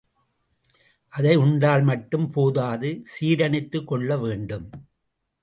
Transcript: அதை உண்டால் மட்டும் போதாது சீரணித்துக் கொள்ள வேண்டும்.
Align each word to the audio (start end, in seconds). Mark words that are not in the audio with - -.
அதை 1.13 1.35
உண்டால் 1.35 1.81
மட்டும் 1.81 2.25
போதாது 2.31 3.03
சீரணித்துக் 3.11 3.87
கொள்ள 3.87 4.17
வேண்டும். 4.17 4.67